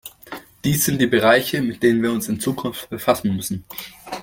Dies 0.63 0.83
sind 0.85 0.99
die 0.99 1.05
Bereiche, 1.05 1.61
mit 1.61 1.83
denen 1.83 2.01
wir 2.01 2.11
uns 2.11 2.27
in 2.27 2.39
Zukunft 2.39 2.89
befassen 2.89 3.35
müssen. 3.35 3.65